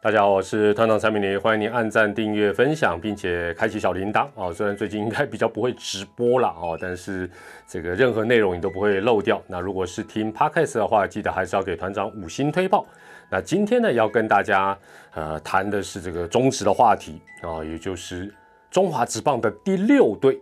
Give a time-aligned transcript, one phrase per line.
[0.00, 4.54] 大家好，我是团长蔡明林，欢迎您按赞、订阅、分享，并且开启小铃铛哦。
[4.54, 7.28] 虽然最近应该比较不会直播了哦，但是
[7.66, 9.42] 这个任何内容你都不会漏掉。
[9.48, 12.86] 那如果是听 podcast 的话，记得还是要给团长五星推报。
[13.28, 14.78] 那今天呢，要跟大家
[15.14, 18.32] 呃谈的是这个中职的话题啊，也就是
[18.70, 20.40] 中华职棒的第六队，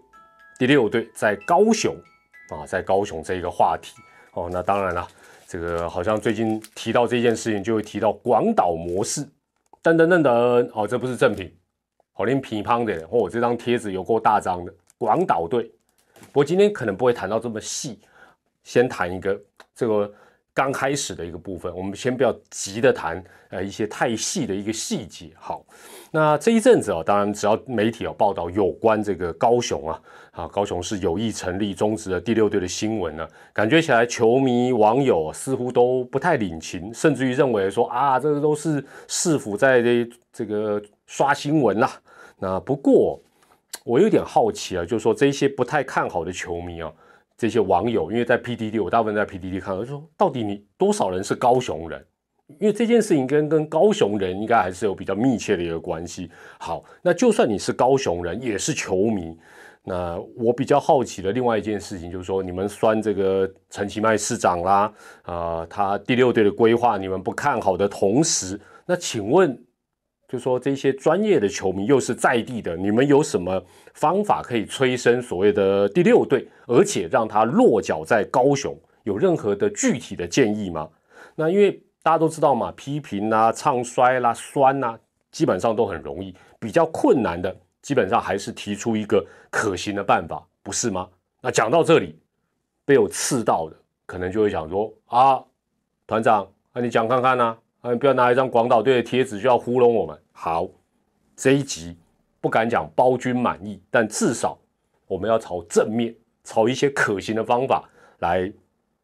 [0.59, 1.97] 第六队在高雄
[2.51, 3.95] 啊，在高雄这一个话题
[4.35, 4.51] 哦。
[4.53, 5.09] 那当然了，
[5.47, 9.27] 这个好像最近提到这件事情，就会提到广岛模式。
[9.87, 11.55] 噔噔噔噔，哦，这不是正品，
[12.13, 15.71] 好连乒乓的，哦，这张贴纸有够大张的，广岛队。
[16.33, 18.01] 不过今天可能不会谈到这么细，
[18.65, 19.41] 先谈一个
[19.75, 20.13] 这个。
[20.57, 25.31] 刚开始的一个部分，我们先不要急的谈，呃，一些太细的一个细节。
[25.39, 25.63] 好，
[26.11, 42.01] 那这一阵子啊，当然只要媒体有报道有关这个高雄啊，啊，高雄是有意成立中职的第六队的新闻呢，感觉起来球迷网友似乎都不太领情，甚至于认为说啊，这个都是市府在这这个刷新闻啦。
[42.39, 43.21] 那不过
[43.85, 46.91] 我有点好奇啊，就是说这些不太看好的球迷啊。
[47.37, 52.05] 这些网友，因为在 PDD，我大部分在 PDD 看到，就说到底你多少人是高雄人？
[52.61, 56.31] 因为这件事情跟跟高雄人应该还是有比较密切的一个关系。
[56.59, 59.37] 好，那就算你是高雄人，也是球迷，
[59.83, 64.93] 那我比较好奇的另外一件事情就是说，你们酸这个陈其迈市长啦，
[65.23, 69.59] 啊，他第六队的规划你们不看好的同时，那请问？
[70.29, 78.77] 就说这些专业的球迷又是在地的，你们有什么方法可以催生所谓的第六队，而且让他落脚在高雄？
[79.05, 80.89] 有任何的具体的建议吗？
[81.37, 84.99] 那因为大家都知道嘛，批评啦、唱衰啦、酸呐，
[85.31, 86.35] 基本上都很容易。
[86.59, 91.09] 比较困难的，基本上还是提出一个可行的办法，不是吗？
[91.41, 92.19] 那讲到这里，
[92.85, 95.41] 被我刺到的，可能就会想说啊，
[96.05, 97.57] 团长，那你讲看看呢？
[97.89, 100.19] 嗯，不要拿一张广岛队的贴纸就要糊弄我们。
[100.33, 100.67] 好，
[101.37, 101.97] 这一集
[102.41, 104.59] 不敢讲包君满意，但至少
[105.07, 107.89] 我们要朝正面，朝一些可行的方法
[108.19, 108.53] 来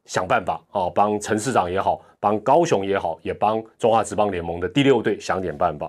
[0.05, 5.89] 想办法啊，帮陈市长也好，帮高雄也好，也帮中华职棒联盟的第六队想点办法。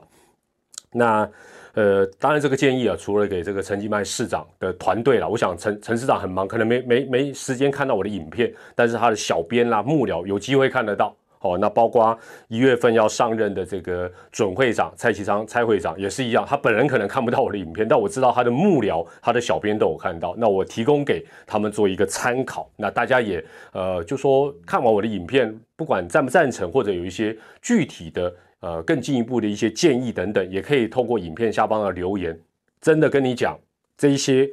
[0.91, 1.27] 那
[1.73, 11.15] 呃，当然这个建议啊，除了给这个陈吉迈市长的团队了，我想陈陈市长很忙，可能没没没时间看到我的影片，但是他的小编啦、幕僚有机会看得到。
[11.43, 12.17] 哦，那包括
[12.47, 20.33] 一月份要上任的这个准会长蔡其昌蔡会长也是一样，他本人可能看不到我的影片，但我知道他的幕僚、他的小编都有看到。
[20.37, 22.69] 那我提供给他们做一个参考。
[22.77, 23.43] 那大家也
[23.73, 32.39] 呃，就说看完我的影片，不管赞不赞成，或者有一些具体的呃更进一步的一些建议等等，也可以透过影片下方的留言，
[32.79, 33.59] 真的跟你讲
[33.97, 34.49] 这一些。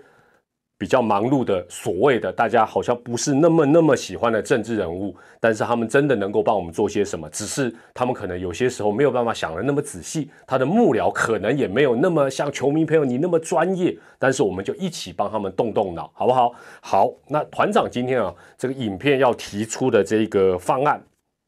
[0.81, 7.29] 比较忙碌的所谓的大家好像不是那么那么喜欢的政治人物，但是他们真的能够帮我们做些什么？
[7.29, 16.55] 只是他们可能有些时候没有办法想的那么仔细，他的幕僚可能也没有那么像球迷朋友你那么专业，但是我们就一起帮他们动动脑，好不好？
[16.81, 20.99] 好，那团长今天啊，这个影片要提出的这个方案，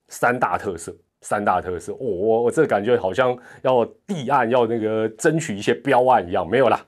[0.09, 6.85] 三大特色，三大特色，我我我这感觉好像要立案，要那个争取一些标案一样，没有啦。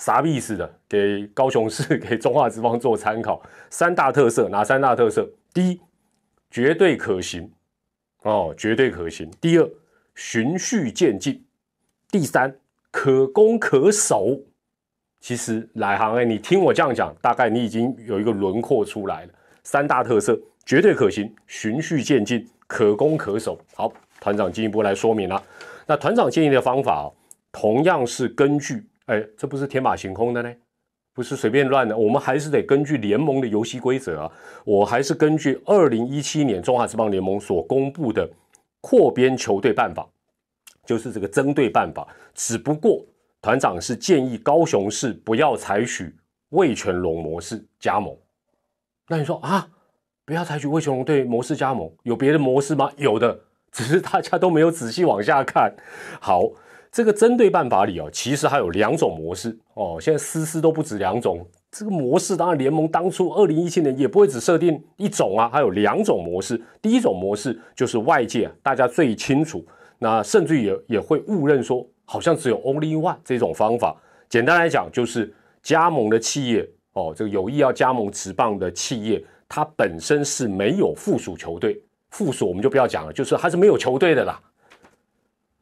[0.00, 0.74] 啥意思的？
[0.88, 3.40] 给高雄市、给中华之邦做参考。
[3.68, 5.28] 三大特色，哪三大特色？
[5.52, 5.80] 第一，
[6.50, 7.52] 绝对可行，
[8.22, 9.30] 哦，绝对可行。
[9.42, 9.70] 第二，
[10.14, 11.44] 循序渐进。
[12.10, 12.56] 第三，
[12.90, 14.40] 可攻可守。
[15.20, 19.32] 其实来行哎，你听我这样讲，大概你已经有一个轮廓出来了。
[19.64, 23.60] 三大特色，绝对可行，循序渐进，可攻可守。
[23.74, 25.42] 好，团长进一步来说明了。
[25.86, 27.12] 那团长建议的方法，
[27.52, 28.82] 同样是根据。
[29.10, 30.54] 哎，这不是天马行空的呢，
[31.12, 34.32] 不是随便乱的，我们还是得根据联盟的游戏规则啊。
[34.64, 38.30] 我还是根据二零一七年中华职棒联盟所公布的
[38.80, 40.08] 扩编球队办法，
[40.86, 42.06] 就是这个针对办法。
[42.34, 43.04] 只不过
[43.42, 46.14] 团长是建议高雄市不要采取
[46.50, 48.16] 魏全龙模式加盟。
[49.08, 49.66] 那你说啊，
[50.24, 52.92] 不要采取魏全龙队模式加盟，有别的模式吗？
[52.96, 53.40] 有的，
[53.72, 55.74] 只是大家都没有仔细往下看。
[56.20, 56.48] 好。
[56.92, 59.98] 这个针对办法里哦，其实还有两种模式哦。
[60.00, 66.60] 现在思思都不止两种，这个模式当然联盟当初二零一七年也不会只设定一种啊，还有两种模式。
[66.82, 69.64] 第一种模式就是外界大家最清楚，
[69.98, 73.96] 那甚至也也会误认说好像只有 only one 这种方法。
[74.28, 75.32] 简单来讲，就是
[75.62, 84.40] 加盟的企业哦，这个有意要加盟职棒的企业，它本身是没有附属球队，附属我们就不要讲了，就是它是没有球队的啦。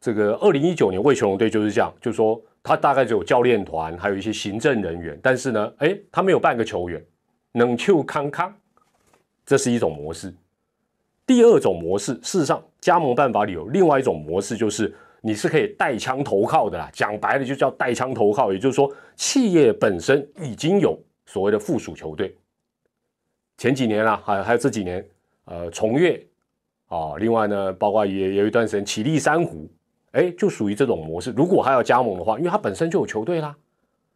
[0.01, 7.05] 这个二零一九年魏球龙队就是这样，就是说他大概只有教练团，还有一些行政人员，但是呢，哎，他没有半个球员，
[7.53, 8.55] 冷球康康，
[9.45, 10.33] 这是一种模式。
[11.27, 16.89] 第二种模式，事实上加盟办法里有另外一种模式，就是你是可以带枪投靠的啦。
[16.93, 22.35] 讲白了就叫带枪投靠，也就是说企业本身已经有所谓的附属球队。
[23.59, 25.05] 前几年啦，还还有这几年，
[25.45, 26.19] 呃，崇越
[26.87, 29.69] 啊，另外呢，包括也有一段时间启立珊瑚，
[30.13, 31.33] 哎，就属于这种模式。
[31.37, 33.57] 如果他要加盟的话，因为他本身就有球队啦，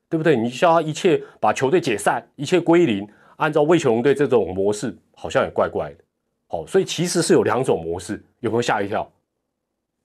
[0.08, 0.36] 对不对？
[0.36, 3.06] 你叫他一切把球队解散，一切归零，
[3.36, 6.04] 按照魏球龙队这种模式，好像也怪怪的。
[6.48, 9.10] 好，所以其实是有两种模式，有没有吓一跳？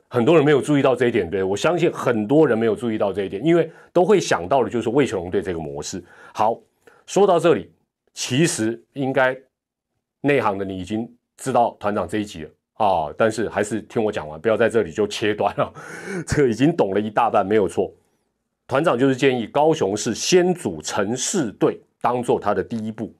[0.10, 6.04] 很多人没有注意到这一点，对我相信很多人没有注意到这一点，因为都会想到的就是魏球龙队这个模式。
[6.34, 6.58] 好，
[7.06, 7.72] 说到这里。
[8.20, 9.38] 其实应该
[10.22, 15.74] 内行的你已经知道团长这一集了啊，但是还是听我讲完，不要在这里就切断了。
[16.28, 17.92] 这个已经懂了一大半，没有错。
[18.68, 23.14] 团长就是建议高雄市先组城市队，当做他的第一步。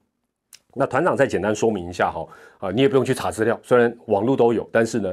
[0.74, 2.26] 那团长再简单说明一下哈，
[2.58, 5.12] 啊，你也不用去查资料，虽然网络都有，但是呢，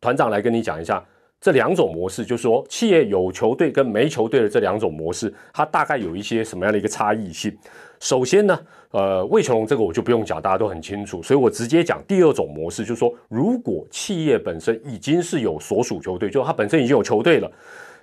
[0.00, 1.02] 团长来跟你讲一下
[1.40, 7.56] 这两种模式，就是说企业有球队跟没球队的这两种模式，它大概有一些什么样的一个差异性。
[8.00, 8.58] 首先呢。
[8.92, 17.50] 呃，魏琼龙这个我就不用讲，大家都很清楚，所以我直接讲第二种模式，就是说，如果企业本身已经是有所属球队，就它本身已经有球队了，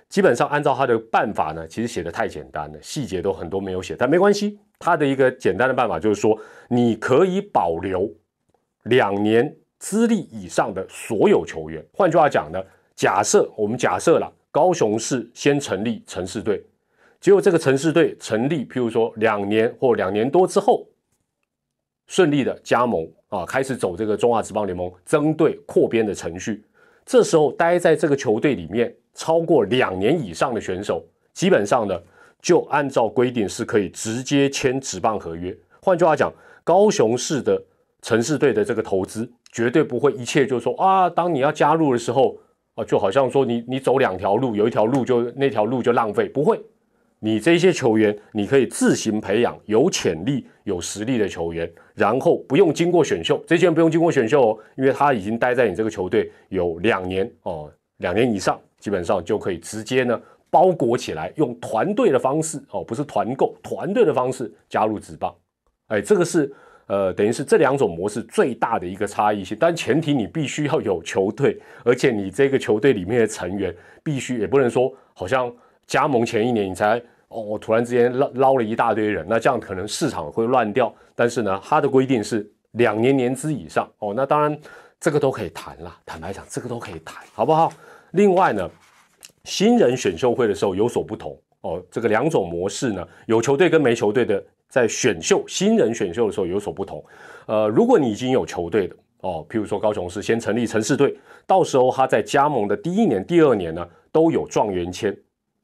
[0.08, 6.38] 基本上按照它的办法呢，其实写的太简单了，细节都很多没有写，但没关系，它的一个简单的办法就是说，
[6.68, 8.08] 你可以保留
[8.84, 11.84] 两年资历以上的所有球员。
[11.92, 12.62] 换句话讲呢，
[12.96, 16.64] 假设我们假设了高雄市先成立城市队。
[17.20, 20.86] 结果这个城市队成立，譬如说两年或两年多之后，
[22.06, 26.62] 顺利的加盟啊，开始走这个中华职棒联盟增队扩编的程序。
[27.06, 31.02] 这时候待在这个球队里面超过两年以上的选手，
[31.32, 31.98] 基本上呢，
[32.42, 35.56] 就按照规定是可以直接签职棒合约。
[35.80, 36.30] 换句话讲，
[36.62, 37.62] 高雄市的
[38.02, 42.36] 城市队的这个投资绝对不会一切就说啊，当你要加入的时候
[42.74, 46.60] 啊，就好像说你你走两条路，有一条路就那条路就浪费，不会。
[47.20, 60.20] 你这些球员，你可以自行培养有潜力、有实力的球员，然后不用经过选秀，这些人不用经过选秀哦，因为他已经待在你这个球队有两年哦，两年以上，基本上就可以直接呢
[60.50, 65.34] 包裹起来，用团队的方式哦，不是团购，团队的方式加入职棒。
[65.86, 66.52] 哎，这个是
[66.86, 75.52] 呃，等于是这两种模式最大的一个差异性，但前提你必须要有球队，而且你这个球队里面的成员必须也不能说好像
[75.86, 77.02] 加盟前一年你才。
[77.28, 80.94] 哦，突然之间捞捞了一大堆人，那这样可能市场会乱掉。
[81.16, 84.56] 但是呢，它的规定是两年年资以上哦，那当然
[85.00, 85.98] 这个都可以谈啦。
[86.06, 87.72] 坦白讲，这个都可以谈，好不好？
[88.12, 88.70] 另外呢，
[89.42, 94.40] 新人选秀会的时候有所不同哦，这个两种模式呢，有球队跟没球队的
[94.74, 97.00] 在选秀新人选秀的时候有所不同。
[97.46, 101.16] 呃，如果你已经有球队的哦，譬如说高雄市先成立城市队，
[101.46, 105.16] 到时候他在加盟的第一年、第二年呢，都有状元签。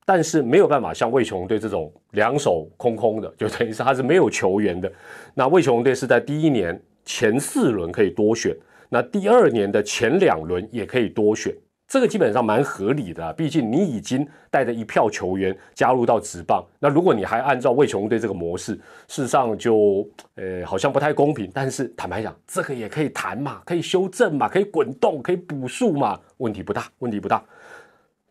[0.06, 4.90] 但是没有办法像魏琼队这种两手空空的，就等于是他是没有球员的。
[5.34, 8.56] 那魏琼队是在第一年前四轮可以多选，
[8.88, 11.52] 那第二年的前两轮也可以多选，
[11.90, 13.32] 这个基本上蛮合理的。
[13.32, 18.74] 毕竟你已经带着一票球员加入到职棒，那如果你还按照魏琼队这个模式，
[19.08, 21.50] 事实上就呃好像不太公平。
[21.52, 27.44] 但是坦白讲，这个也可以谈嘛，可以修正嘛，可以滚动，可以补数嘛，问题不大，问题不大。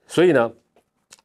[0.08, 0.52] 所以呢。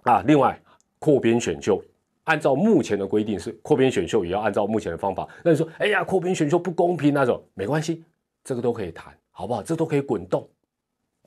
[0.03, 0.61] 啊，另外
[0.99, 1.83] 扩编选秀，
[2.25, 5.26] 按照目前的规定是扩编选秀也要按照目前的方法。
[5.43, 8.05] 那你说，哎呀，扩编选秀不公平那种，没关系，
[8.45, 9.62] 这个都可以谈，好不好？
[9.62, 10.47] 这都可以滚动，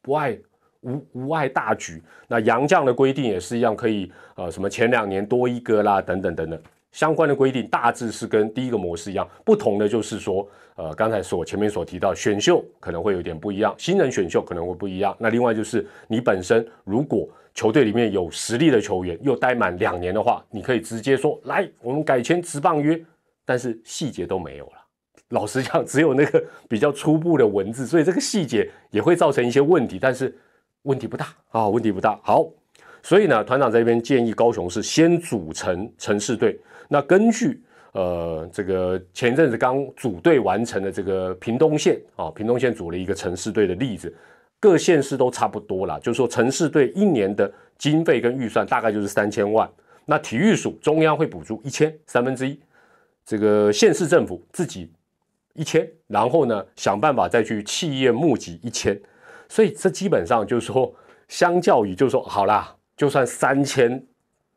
[0.03, 0.37] 不爱
[0.81, 2.01] 无无碍大局。
[2.27, 6.59] 那杨将的规定也是一样，可以呃什么前两年多一个啦，等等等等，
[6.91, 15.15] 相关的规定大致是跟第一个模式一样，不同的就是说，呃，刚才所前面所提到选秀可能会有点不一样，新人选秀可能会不一样。
[15.19, 23.03] 那另外就是你本身如果球队里面有实力的球员，又待满两年的话，你可以直接说来，我们改签职棒约，
[23.45, 24.73] 但是细节都没有了。
[25.29, 30.33] 老实讲，只有那个比较初步的文字，所以这个细节也会造成一些问题，但是
[30.87, 32.19] 问题不大啊，问题不大。
[32.23, 32.47] 好，
[33.03, 36.59] 所以呢，团长这边建议高雄是先组成城市队。
[36.87, 44.11] 那根据呃这个前阵子刚组队完成的这个屏东县啊，屏东县组了一个城市队的例子。
[44.59, 49.69] 各县市都差不多啦，就是说城市队一年的经费跟预算大概就是三千万，
[50.05, 52.59] 那体育署中央会补助一千三分之一，
[53.23, 54.91] 这个县市政府自己
[55.53, 58.99] 一千，然后呢想办法再去企业募集一千，
[59.49, 60.93] 所以这基本上就是说，
[61.27, 64.03] 相较于就是说好啦，就算三千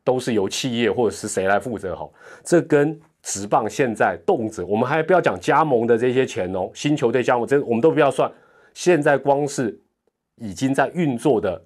[0.05, 8.31] 都是由企业或者是谁来负责好，这跟职棒现在动辄我们还不要讲加盟的这些钱哦，新球队加盟这我们都不要算，
[8.75, 9.81] 现在光是。
[10.43, 11.63] 已经在运作的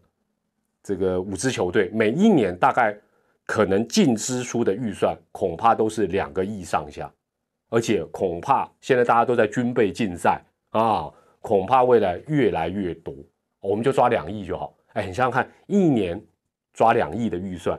[0.83, 2.93] 这个五支球队，每一年大概
[3.47, 7.09] 可能净支出的预算恐怕都是两个亿上下，
[7.69, 11.09] 而且恐怕现在大家都在军备竞赛啊，
[11.45, 13.15] 恐怕未来越来越多，
[13.61, 14.75] 我们就抓两亿就好。
[14.95, 16.19] 哎，你想想看，一年
[16.73, 17.79] 抓两亿的预算。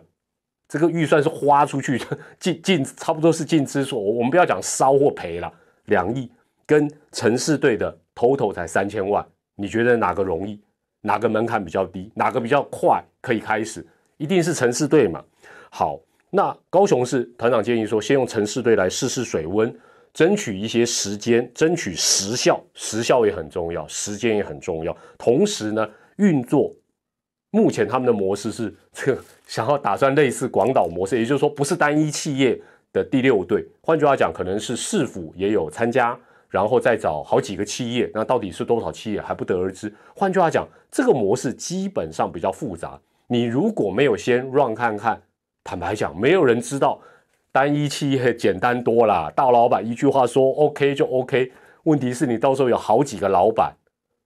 [0.67, 1.99] 这个预算是花出去，
[2.39, 3.99] 进进差不多是净支出。
[3.99, 5.51] 我们不要讲烧或赔了，
[5.85, 6.31] 两亿
[6.63, 10.61] 跟城市队的 total 才三千万，你觉得哪个容易？
[11.01, 12.11] 哪个门槛比较低？
[12.13, 13.83] 哪个比较快可以开始？
[14.17, 15.23] 一定是城市队嘛。
[15.71, 19.75] 好，那高雄市团长建议说，先用城市队来试试水温，
[20.15, 24.95] 争取一些时间，争取时效，时效也很重要，时间也很重要。
[25.17, 26.73] 同时呢，运作。
[27.51, 32.59] 目前他们的模式是这个，想要打算类似广岛模式，也就是说不是单一企业
[32.93, 36.17] 的第六队，换句话讲，可能是市府也有参加，
[36.49, 39.93] 然后再找好几个企业，那到底是多少企业还不得而知。
[40.15, 42.97] 换句话讲，这个模式基本上比较复杂。
[43.27, 45.21] 你如果没有先 run 看看，
[45.63, 47.01] 坦白讲，没有人知道
[47.55, 49.31] 单一企业简单多啦。
[49.33, 53.73] 大老板一句话说 OK 就 OK，问题是你到时候有好几个老板，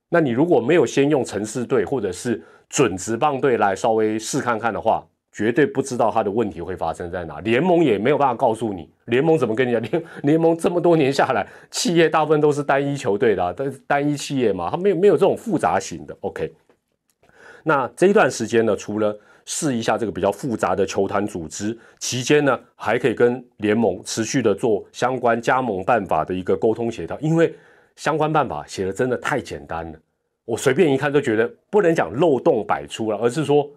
[0.10, 7.40] 那你如果没有先用城市队或者是准职棒队来稍微试看看的话，绝对不知道他的问题会发生在哪。
[7.42, 9.80] 联盟也没有办法告诉你，联盟怎么跟你讲？
[9.84, 16.18] 联联盟这么多年下来，企业大部分都是单一球队的，但是单一企业嘛，它没有没有这种复杂型的。
[16.22, 16.52] OK，
[17.62, 19.16] 那这一段时间呢，除了
[19.46, 27.54] 试一下这个比较复杂的球团组织，期间呢，还可以跟联盟持续的做相关加盟办法的一个沟通协调，因为
[27.96, 30.00] 相关办法写的真的太简单了。
[30.46, 33.70] 我随便一看都觉得不能讲漏洞百出了，而是说，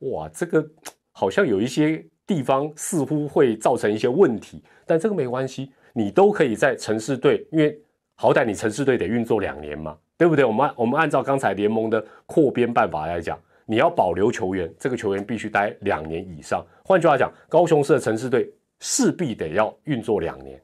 [0.00, 0.66] 哇，这个
[1.12, 7.80] 好像有一些地方似乎会造成一些问题，但这个没关系，你都可以在城市队，因为
[8.14, 10.44] 好歹你城市队得运作两年嘛，对不对？
[10.44, 16.64] 我们我们按照刚才联盟的扩编办法来讲，你要保留球员，这个球员必须待两年以上。
[16.82, 20.58] 换句话讲，高雄市的城市队势必得要运作两年，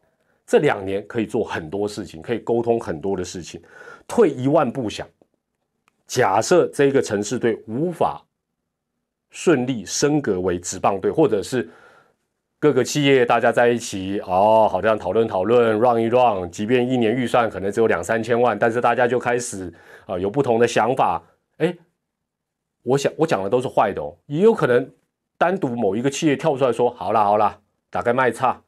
[0.47, 3.63] 这两年可以做很多事情，可以沟通很多的事情。
[4.09, 5.07] 退一万步想。
[6.07, 8.25] 假设这个城市队无法
[9.29, 11.69] 顺利升格为职棒队，或者是
[12.59, 19.71] 各个企业大家在一起哦，好像讨论讨论，run 一 run，即便一年预算可能只有两三千万，但是大家就开始
[20.07, 21.23] 啊有不同的想法。
[21.59, 21.77] 哎，
[22.85, 24.89] 我想我讲的都是坏的哦，也有可能
[25.37, 27.59] 单独某一个企业跳出来说，好啦好啦，
[27.91, 28.63] 打开卖差，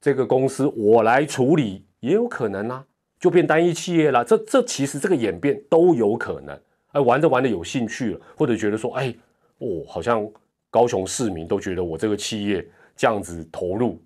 [0.00, 2.84] 这个公司我来处理，也有可能啊。
[3.20, 6.60] 就变单一企业了，这这其实这个演变都有可能。
[6.92, 9.14] 哎，玩着玩着有兴趣了，或者觉得说，哎，
[9.58, 10.28] 哦，好像
[10.68, 13.98] 高雄市民都觉得我这个企业这样子投入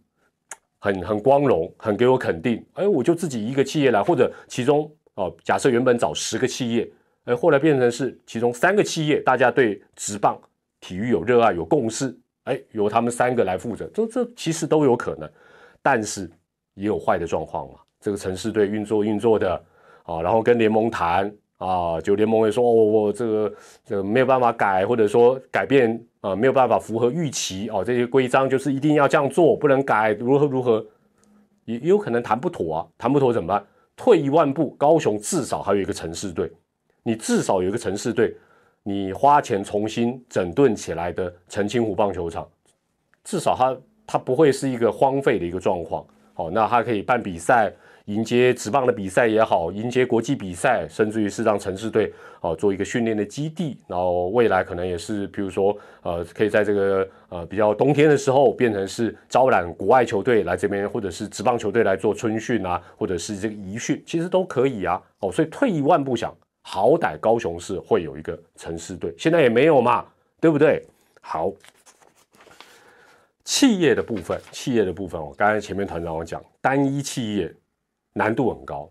[0.79, 2.65] 很很光荣，很给我肯定。
[2.75, 6.89] 哎，我就自己一个企业来，或者其中哦，假设原本找十个企业，
[7.29, 10.41] 哎，后来变成是其中三个企业，大家对职棒
[10.81, 15.31] 体育有热爱、有共识，哎，由他们三个来负责，这这其实都有可能。
[15.83, 16.31] 但是
[16.73, 17.75] 也有坏的状况嘛。
[18.01, 19.63] 这个城市队运作运作的
[20.05, 23.55] 啊，然后跟联盟谈啊，就联盟会说哦，我这个
[23.85, 30.83] 这个没有办法改，或者说改变啊，没有办法符合预期哦，这些规章就是一定要这样做，不能改，如何如何，
[31.67, 33.67] 也也有可能谈不妥啊，谈不妥怎么办？
[33.97, 36.51] 退一万步，高雄至少还有一个城市队，
[37.09, 38.37] 你至少有一个城市队，
[38.83, 42.47] 你花钱重新整顿起来的澄清湖棒球场，
[43.25, 47.73] 至少它它不会是一个荒废的一个状况，好，那它可以办比赛。
[48.05, 52.11] 迎接职棒的比赛也好，迎接国际比赛，甚至于是让城市队
[52.41, 64.99] 哦做一个训练的基地，然后未来可能也是，比如说呃，可以在这个呃比较冬天的时候，变成是招揽国外球队来这边，或者是职棒球队来做春训啊，或者是这个移训，其实都可以啊。
[65.21, 66.35] 哦，所以退一万步想，
[66.71, 70.05] 好歹高雄市会有一个城市队，现在也没有嘛，
[70.39, 70.85] 对不对？
[71.23, 71.51] 好，
[73.43, 77.55] 企业的部分，企业的部分，我刚才前面团长我讲，单一企业。
[78.15, 78.91] 难度很高，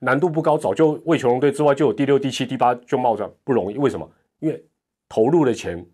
[0.00, 3.76] 难度不高，早就为球龙队之外就有第六、第七、第八就冒着不容易。
[3.76, 4.08] 为什么？
[4.38, 4.64] 因为
[5.08, 5.84] 投入的钱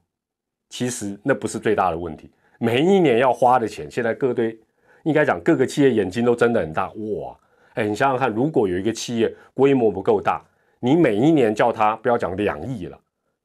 [0.69, 2.31] 其实那不是最大的问题。
[2.59, 4.61] 每一年要花的钱，现在各队
[5.05, 6.93] 应该讲各个企业眼睛都睁得很大。
[6.93, 7.35] 哇，
[7.75, 10.45] 哎，你想想看，如果有一个企业规模不够大，
[10.85, 12.99] 你每一年叫他不要讲两亿了，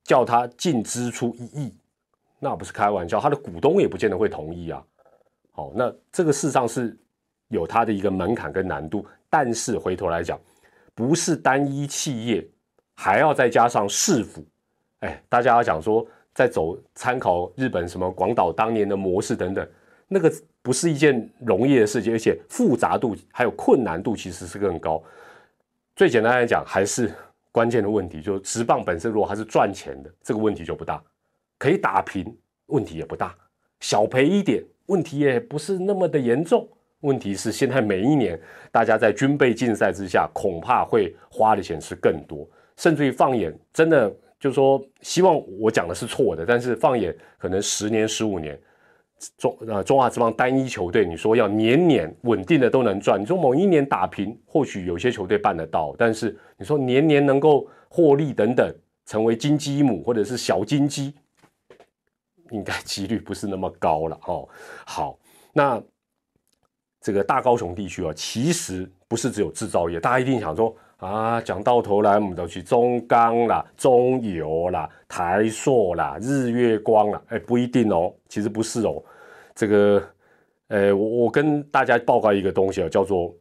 [0.03, 1.73] 叫他净支出一亿，
[2.39, 4.83] 那不是开玩笑，他的股东也不见得会同意啊。
[5.51, 6.97] 好，那这个事实上是。
[7.51, 10.39] 有它的一个门槛跟难度，但是回头来讲，
[10.93, 12.47] 不是单一企业，
[12.93, 14.45] 还要再加上市府，
[14.99, 19.67] 哎，大家要讲说，在走参考日本什么广岛当年的模式等等，
[20.07, 20.31] 那个
[20.61, 25.01] 不是一件容易的事情，而且复杂度还有困难度其实是更高。
[25.95, 27.11] 最简单来讲，还是
[27.51, 31.03] 关键的问题，就是职棒本身如果它是赚钱的，这个问题就不大，
[31.57, 32.37] 可以打平，
[32.67, 33.35] 问题也不大，
[33.79, 36.67] 小赔一点，问题也不是那么的严重。
[37.01, 38.37] 问题是现在每一年
[38.71, 48.59] 大家在军备竞赛之下，恐怕会花的钱是更多，甚至于放眼真的就是说，希望我讲的是错的，但是放眼可能十年、十五年，
[49.37, 58.73] 中呃中华职棒单一球队，你说要年年稳定的都能赚，你说某一年打平，或许有些球队办得到，但是你说年年能够获利等等，
[59.05, 61.13] 成为金鸡母或者是小金鸡，
[62.51, 64.47] 应该几率不是那么高了哦。
[64.85, 65.19] 好，
[65.53, 65.81] 那。
[67.01, 79.01] 这个大高雄地区啊，其实不是只有制造业，大家一定想说啊，讲到头来我们都去中钢啦、中油啦、台塑啦、日月光啦，哎，不一定哦，其实不是哦。
[79.55, 80.03] 这个，
[80.67, 83.33] 呃，我我跟大家报告一个东西啊，叫做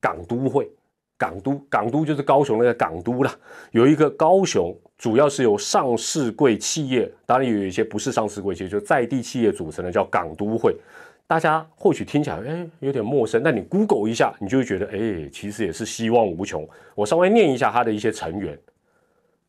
[0.00, 0.70] 港都会，
[1.18, 3.34] 港都港都就是高雄那个港都啦，
[3.72, 10.76] 有一个高雄，主要是由上市贵企业，当然有一些不是上市贵企业，就在地企业组成的，叫港都会。
[11.26, 16.68] 大家或许听起来哎有点陌生，但你 Google 一下，你就会觉得哎，其实也是希望无穷。
[16.94, 18.58] 我稍微念一下它的一些成员：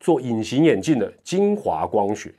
[0.00, 2.32] 做隐形眼镜的精华光学，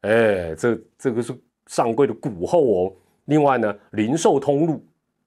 [0.00, 1.32] 哎，这这个是
[1.66, 2.92] 上柜的股后哦。
[3.26, 4.84] 另外呢，零售通路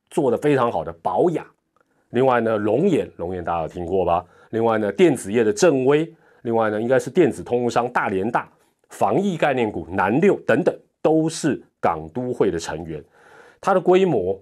[0.10, 1.46] 做的非常好的保养，
[2.10, 4.25] 另外呢，龙眼龙眼大家有听过吧？
[4.50, 8.51] 另外呢，电子业的正威，另外呢，应该是电子通路商大连大，
[8.89, 13.03] 防疫概念股南六等等，都是港都会的成员。
[13.60, 14.40] 它的规模，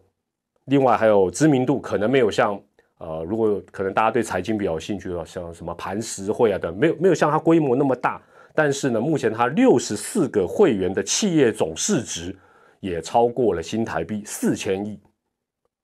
[0.66, 2.60] 另外还有知名度，可能没有像
[2.98, 8.22] 呃，如果可能大家对财经比较有兴趣的话，像什么磐石会啊等，没有没有像它规模那么大。
[8.54, 12.36] 但是呢，目前它六十四个会员的企业总市值
[12.80, 15.00] 也超过了新台币四千亿。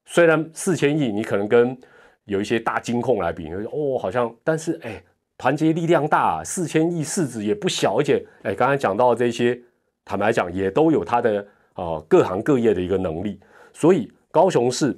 [0.06, 1.78] 虽然四千亿你可能跟
[2.24, 5.04] 有一些大金控来比，哦，好像，但是哎，
[5.38, 9.60] 团结力量大，四千亿市值也不小，而且哎，刚才讲到这些，
[10.06, 11.46] 坦白讲也都有它的。
[11.74, 13.40] 啊，各行各业的一个能力，
[13.74, 14.98] 所以高雄市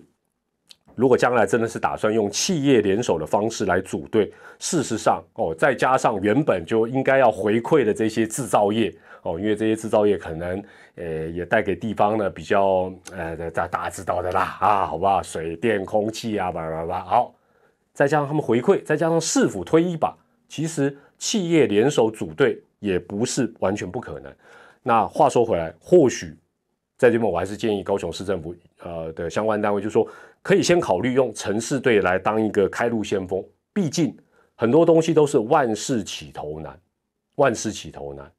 [0.95, 8.93] 如果将来真的是打算用企业联手的方式来组队，事实上哦，再加上原本就应该要回馈的这些制造业
[9.23, 10.63] 哦，因为这些制造业可能
[10.95, 15.23] 呃也带给地方呢比较呃大大家知道的啦啊，好吧？
[15.23, 17.33] 水电空气啊，叭叭叭，好，
[17.91, 20.15] 再加上他们回馈，再加上市府推一把，
[20.47, 24.31] 其实企业联手组队也不是完全不可能。
[24.83, 26.35] 那话说回来，或许。
[26.97, 30.07] 在这边，我还是建议高雄市政府呃的相关单位，就说
[30.41, 33.43] 可以先考虑用城市队来当一个开路先锋。
[33.73, 34.15] 毕竟
[34.55, 36.79] 很多东西都是万事起头难，
[37.35, 38.31] 万事起头难。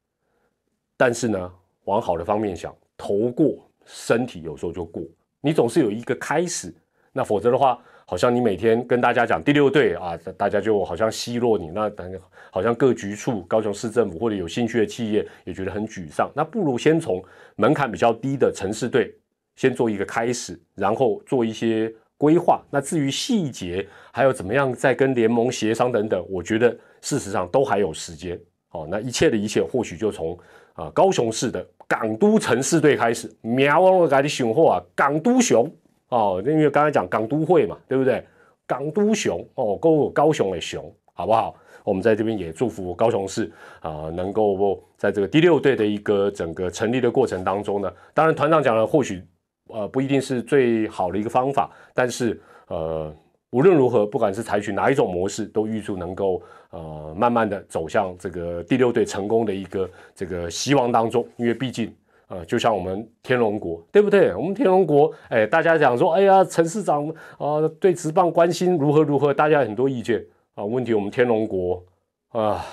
[0.97, 1.51] 但是呢，
[1.83, 5.03] 往好的方面想，头过身体有时候就过，
[5.41, 6.73] 你总是有一个开始。
[7.11, 11.71] 那否则的话，好像你每天跟大家讲第六队啊，大家就好像奚落你。
[11.73, 12.19] 那等
[12.51, 16.29] 好像各局处、高雄市政府或者有兴趣的企业也觉得很沮丧。
[16.35, 17.23] 那不如先从
[17.55, 19.11] 门槛比较低的城市队
[19.55, 22.61] 先做一个开始，然后做一些规划。
[22.69, 26.69] 那至于细节还有怎么样再跟联盟协商等等，我觉得
[27.01, 28.39] 事实上都还有时间。
[28.69, 30.37] 哦，那一切的一切或许就从
[30.73, 33.33] 啊高雄市的港都城市队开始。
[33.41, 35.73] 喵我给你雄货啊，港都熊。
[36.09, 38.23] 哦，因为刚才讲港都会嘛，对不对？
[38.67, 41.55] 港都熊哦，高高雄的熊，好不好？
[41.83, 49.23] 我们在这边也祝福高雄市啊，能够在这个第六队的一个整个成立的过程当中呢，当然团长讲了，或许
[49.67, 53.13] 呃不一定是最好的一个方法，但是呃
[53.51, 56.41] 无论如何，不管是采取哪一种模式，都预祝能够
[56.71, 61.93] 呃慢慢的走向这个第六队成功的一个这个希望当中，因为毕竟。
[62.27, 64.33] 啊，就像我们天龙国，对不对？
[64.33, 67.07] 我们天龙国，哎，大家讲说，哎呀，陈市长
[67.37, 70.65] 啊，对职棒关心如何如何，大家很多意见啊。
[70.65, 71.83] 问题我们天龙国
[72.29, 72.65] 啊，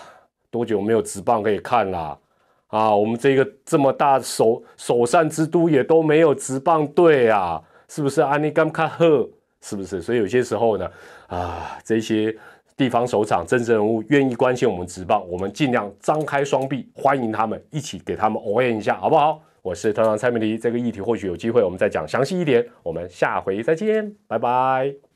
[0.50, 2.18] 多久没有职棒可以看啦？
[2.68, 8.22] 啊，我们这个这么大首首善之都也都没有职棒队啊，是不是？
[8.22, 9.28] 安尼甘卡赫，
[9.60, 10.00] 是不是？
[10.00, 10.90] 所以有些时候呢，
[11.26, 12.34] 啊，这些
[12.76, 19.40] 地方首长、政治人物愿意关心我们职棒，我们尽量张开双臂欢迎他们，一起给他们応援一下，好不好？
[19.62, 22.66] 我是团长蔡明黎，这个议题或许有机会我们再讲详细一点。
[22.82, 25.12] 我们下回再见，拜拜。